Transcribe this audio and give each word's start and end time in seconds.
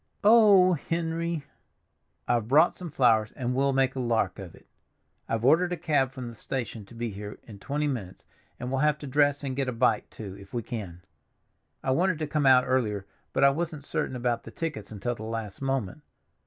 "Oh, 0.23 0.73
Henry!" 0.73 1.45
"I've 2.27 2.47
brought 2.47 2.75
some 2.75 2.89
flowers, 2.89 3.31
and 3.33 3.53
we'll 3.53 3.71
make 3.71 3.93
a 3.95 3.99
lark 3.99 4.39
of 4.39 4.55
it. 4.55 4.65
I've 5.29 5.45
ordered 5.45 5.71
a 5.71 5.77
cab 5.77 6.11
from 6.11 6.27
the 6.27 6.33
station 6.33 6.85
to 6.85 6.95
be 6.95 7.11
here 7.11 7.37
in 7.43 7.59
twenty 7.59 7.85
minutes, 7.87 8.25
and 8.59 8.71
we'll 8.71 8.79
have 8.81 8.97
to 8.97 9.05
dress 9.05 9.43
and 9.43 9.55
get 9.55 9.69
a 9.69 9.71
bite, 9.71 10.09
too, 10.09 10.35
if 10.39 10.55
we 10.55 10.63
can. 10.63 11.03
I 11.83 11.91
wanted 11.91 12.17
to 12.17 12.25
come 12.25 12.47
out 12.47 12.63
earlier, 12.65 13.05
but 13.31 13.43
I 13.43 13.51
wasn't 13.51 13.85
certain 13.85 14.15
about 14.15 14.41
the 14.41 14.49
tickets 14.49 14.91
until 14.91 15.13
the 15.13 15.21
last 15.21 15.61
moment. 15.61 16.01